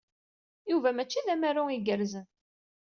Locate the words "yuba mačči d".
0.71-1.27